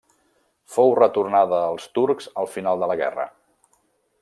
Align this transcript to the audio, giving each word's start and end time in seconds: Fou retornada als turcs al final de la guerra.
Fou 0.75 0.93
retornada 0.99 1.59
als 1.67 1.85
turcs 1.99 2.31
al 2.45 2.51
final 2.55 2.83
de 2.85 2.91
la 2.93 2.99
guerra. 3.03 3.29